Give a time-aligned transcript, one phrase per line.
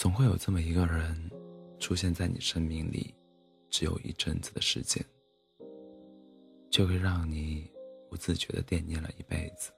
[0.00, 1.30] 总会有这么一个人，
[1.78, 3.14] 出现在你生命里，
[3.68, 5.04] 只有一阵子的时间，
[6.70, 7.70] 就会让你
[8.08, 9.70] 不自觉的惦念了一辈子。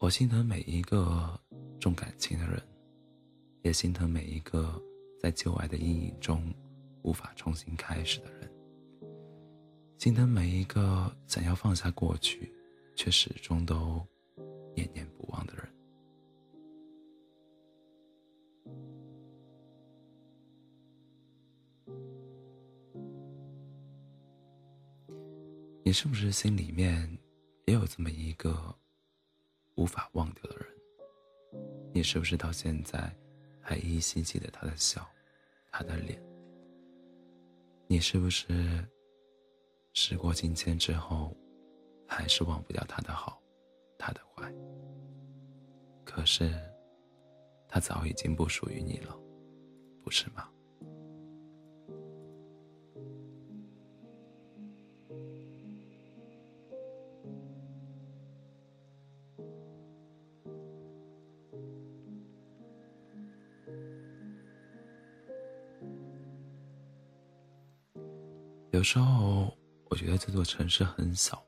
[0.00, 1.40] 我心疼每一个
[1.78, 2.60] 重感情的人，
[3.62, 4.82] 也心疼每一个
[5.20, 6.52] 在旧爱的阴影中
[7.02, 8.52] 无法重新开始的人，
[9.96, 12.52] 心疼每一个想要放下过去
[12.96, 14.04] 却始终都
[14.74, 15.64] 念念不忘的人。
[25.84, 27.16] 你是不是心里面
[27.66, 28.74] 也有这么一个？
[29.76, 30.66] 无法忘掉的人，
[31.92, 33.14] 你是不是到现在
[33.60, 35.06] 还依稀记得他的笑，
[35.70, 36.18] 他的脸？
[37.86, 38.82] 你是不是
[39.92, 41.36] 时过境迁之后，
[42.06, 43.40] 还是忘不掉他的好，
[43.98, 44.52] 他的坏？
[46.04, 46.50] 可是，
[47.68, 49.14] 他早已经不属于你了，
[50.02, 50.48] 不是吗？
[68.72, 69.56] 有时候，
[69.88, 71.42] 我觉得这座城市很小，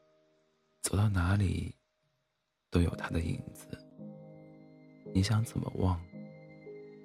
[0.89, 1.75] 走到哪里
[2.71, 3.69] 都有他的影子。
[5.13, 6.03] 你想怎么忘，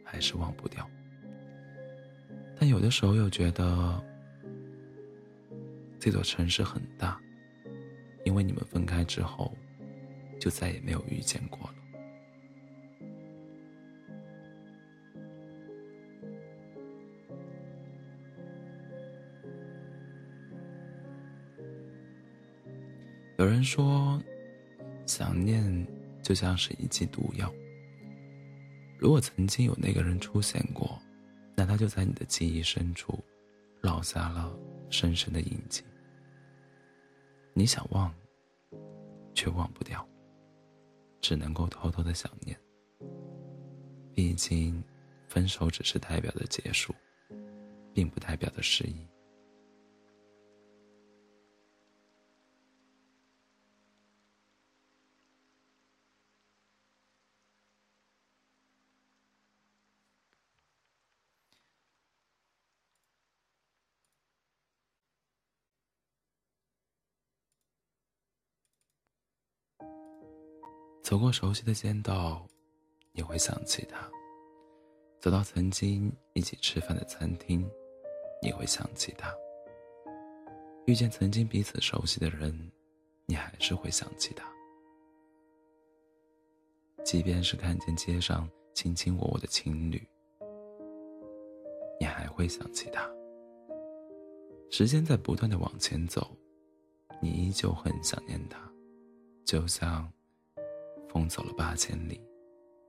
[0.06, 0.90] 还是忘不掉。
[2.56, 4.02] 但有的时候又觉得，
[6.00, 7.22] 这座城市很大，
[8.23, 9.53] 因为你们分开之后，
[10.40, 11.75] 就再也没有遇见过了。
[23.38, 24.22] 有人说，
[25.07, 25.88] 想念
[26.22, 27.52] 就像是一剂毒药。
[29.00, 31.00] 如果曾经有那个人出现过，
[31.56, 33.24] 那他就在你的记忆深处
[33.81, 34.56] 烙下了
[34.90, 35.84] 深深的印记。
[37.53, 38.13] 你想忘，
[39.34, 40.07] 却忘不掉，
[41.19, 42.57] 只能够偷偷的想念。
[44.13, 44.81] 毕竟，
[45.28, 46.94] 分手只是代表的结束，
[47.94, 49.06] 并不代表的失忆。
[71.01, 72.45] 走过熟悉的街道，
[73.11, 74.09] 你会想起他；
[75.19, 77.69] 走到曾经一起吃饭的餐厅，
[78.41, 79.29] 你会想起他；
[80.85, 82.71] 遇见曾经彼此熟悉的人，
[83.25, 84.45] 你还是会想起他。
[87.03, 90.01] 即便是看见街上卿卿我我的情侣，
[92.00, 93.09] 你还会想起他。
[94.71, 96.31] 时间在不断的往前走，
[97.21, 98.72] 你依旧很想念他，
[99.46, 100.12] 就像。
[101.09, 102.20] 风走了八千里，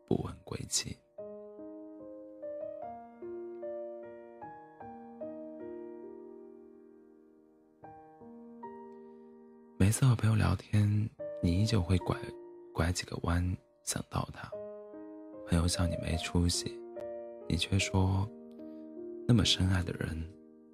[0.07, 0.97] 不问归期。
[9.77, 10.89] 每次和朋友聊天，
[11.43, 12.17] 你依旧会拐
[12.73, 13.45] 拐几个弯
[13.83, 14.51] 想到他。
[15.47, 16.81] 朋友笑你没出息，
[17.47, 18.27] 你却说，
[19.29, 20.19] 那么深爱的人，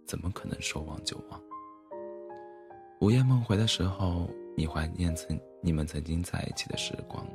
[0.06, 1.42] 怎么可能说忘就忘？
[3.00, 7.26] 午夜梦回的时候，你怀念曾你们曾经在一起的时光。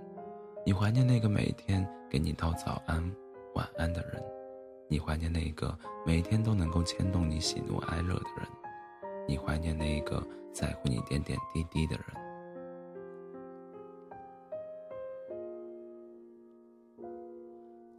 [0.66, 3.04] 你怀念那个每天给你道早安、
[3.54, 4.24] 晚安的人，
[4.90, 8.48] 你怀念那个每天都能够牵动你喜怒哀乐的人，
[9.28, 12.06] 你怀念那个在乎你点点滴滴的人，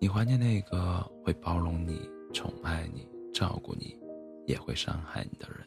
[0.01, 3.99] 你怀念那个会包容你、宠爱你、照顾你，
[4.47, 5.67] 也会伤害你的人，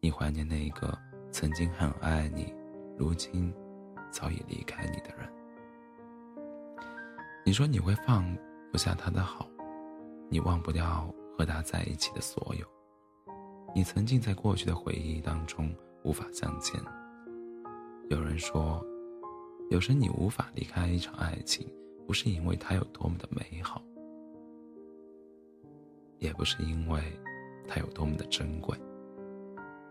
[0.00, 0.98] 你怀念那个
[1.34, 2.54] 曾经很爱你，
[2.96, 3.52] 如今
[4.08, 5.28] 早已离开你的人。
[7.44, 8.24] 你说你会放
[8.70, 9.48] 不下他的好，
[10.30, 12.64] 你忘不掉和他在一起的所有，
[13.74, 16.80] 你曾经在过去的回忆当中无法相见。
[18.10, 18.80] 有人说，
[19.70, 21.68] 有时你无法离开一场爱情，
[22.06, 23.82] 不是因为它有多么的美好，
[26.20, 27.02] 也不是因为
[27.66, 28.78] 它有多么的珍贵，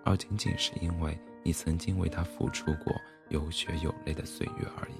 [0.05, 2.95] 而仅仅是因为你曾经为他付出过
[3.29, 4.93] 有血有泪的岁月而已。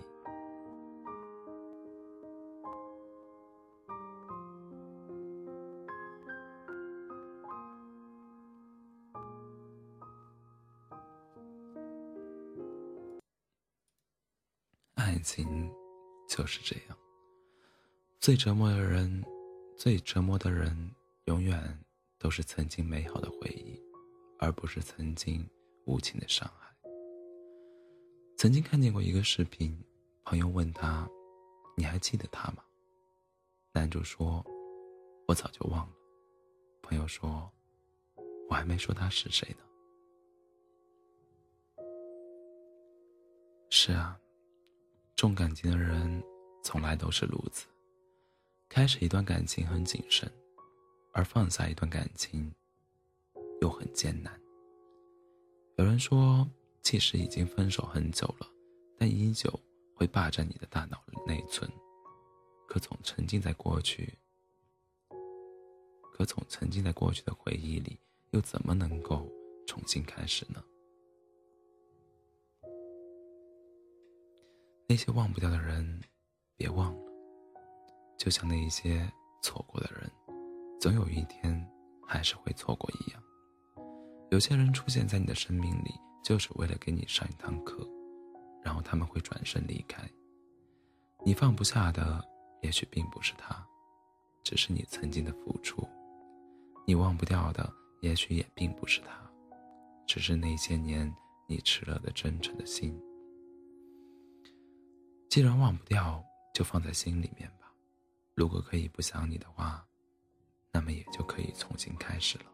[14.96, 15.72] 爱情
[16.28, 16.98] 就是这样，
[18.20, 19.24] 最折磨的人，
[19.78, 20.92] 最折磨的人，
[21.26, 21.80] 永远
[22.18, 23.80] 都是曾经美好的回忆，
[24.40, 25.48] 而不是曾经
[25.86, 26.74] 无情的伤害。
[28.38, 29.78] 曾经看见过一个视频，
[30.26, 31.10] 朋友问他
[31.78, 32.64] ：“你还记得他吗？”
[33.74, 34.46] 男主说
[35.28, 35.94] ：“我早就忘了。”
[36.84, 37.50] 朋友说
[38.50, 39.58] ：“我还没说他是谁呢。”
[43.72, 44.20] 是啊，
[45.16, 46.24] 重感情的人
[46.64, 47.68] 从来都是如此。
[48.70, 50.32] 开始一段感情很谨慎，
[51.12, 52.54] 而放下一段感情
[53.62, 54.43] 又很艰难。
[55.78, 56.48] 有人说，
[56.84, 58.48] 即使已经分手很久了，
[58.96, 59.52] 但依旧
[59.96, 61.70] 会霸占你的大脑内存。
[62.68, 64.18] 可总沉浸在过去，
[66.14, 68.00] 可总沉浸在过去的回忆里，
[68.32, 69.28] 又怎么能够
[69.66, 70.64] 重新开始呢？
[74.88, 76.02] 那些忘不掉的人，
[76.56, 77.12] 别忘了。
[78.16, 79.12] 就像那一些
[79.42, 80.12] 错过的人，
[80.80, 81.68] 总有一天
[82.08, 83.24] 还是会错过一样。
[84.34, 85.94] 有些人出现在你的生命里，
[86.24, 87.88] 就是为了给你上一堂课，
[88.64, 90.02] 然后他们会转身离开。
[91.24, 92.20] 你放不下的，
[92.64, 93.64] 也许并不是他，
[94.44, 95.88] 只是你曾经的付出；
[96.88, 97.72] 你忘不掉的，
[98.02, 99.14] 也许也并不是他，
[100.08, 101.16] 只是那些年
[101.48, 103.00] 你吃了的真诚的心。
[105.30, 106.26] 既然忘不掉，
[106.56, 107.72] 就放在心里面吧。
[108.34, 109.86] 如果可以不想你的话，
[110.72, 112.46] 那么也就可以重新开始了。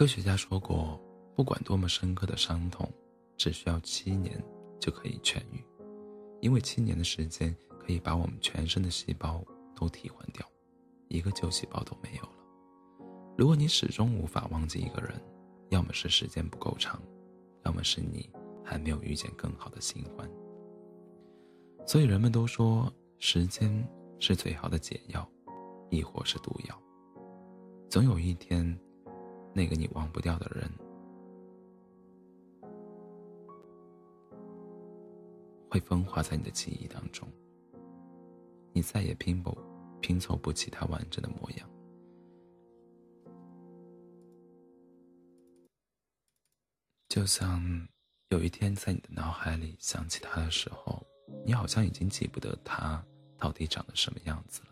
[0.00, 0.98] 科学家说过，
[1.36, 2.90] 不管多么深刻的伤痛，
[3.36, 4.42] 只需要七年
[4.80, 5.62] 就可以痊愈。
[6.40, 9.44] 因为七年的时间可以把我们全身的细胞
[9.76, 10.42] 都替换掉，
[11.08, 12.30] 一个旧细胞都没有了。
[13.36, 15.22] 如果你始终无法忘记一个人，
[15.68, 16.98] 要么是时间不够长，
[17.66, 18.26] 要么是你
[18.64, 20.26] 还没有遇见更好的新欢。
[21.86, 23.86] 所以人们都说时间
[24.18, 25.30] 是最好的解药，
[25.90, 26.82] 亦或是毒药。
[27.90, 28.80] 总有一天，
[29.54, 30.70] 那个你忘不掉的人。
[35.70, 37.28] 会风化在你的记忆当中，
[38.72, 39.56] 你再也拼不
[40.00, 41.70] 拼凑不起他完整的模样。
[47.08, 47.62] 就像
[48.30, 51.04] 有一天在你的脑海里想起他的时候，
[51.44, 53.04] 你好像已经记不得他
[53.36, 54.68] 到底长得什么样子了。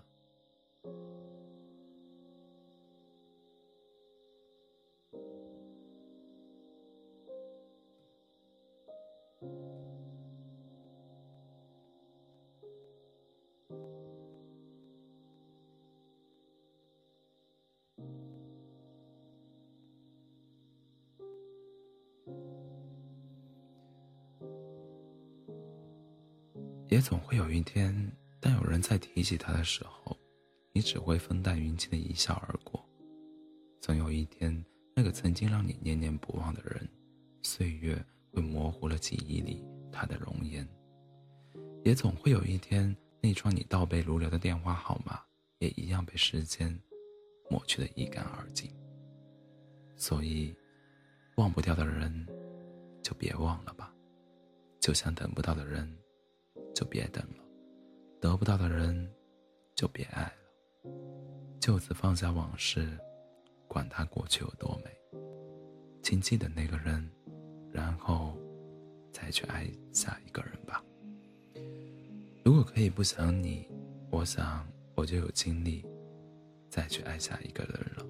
[26.88, 30.17] 也总会有一天，当有人在提起他的时候，
[30.73, 32.82] 你只会风淡云轻的一笑而过。
[33.79, 34.64] 总有一天，
[34.97, 36.88] 那个曾经让你念念不忘的人，
[37.42, 38.02] 岁月
[38.33, 40.66] 会模糊了记忆里他的容颜。
[41.85, 45.21] 也总会有一天，那串你倒背如流的电话号码，
[45.59, 46.75] 也一样被时间
[47.50, 48.71] 抹去的一干二净。
[49.95, 50.57] 所以，
[51.37, 52.26] 忘不掉的人，
[53.02, 53.92] 就别忘了吧。
[54.80, 55.95] 就像等不到的人。
[56.78, 57.42] 就别等了，
[58.20, 59.12] 得不到的人，
[59.75, 60.90] 就别爱了。
[61.58, 62.97] 就此放下往事，
[63.66, 64.97] 管他过去有多美，
[66.04, 67.11] 请记得那个人，
[67.73, 68.38] 然后
[69.11, 70.80] 再去爱下一个人吧。
[72.44, 73.68] 如果可以不想你，
[74.12, 75.85] 我想我就有精力
[76.70, 78.06] 再去爱下一个人了，